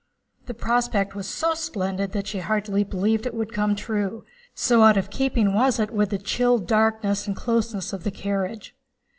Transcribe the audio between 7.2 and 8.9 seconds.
and closeness of the carriage.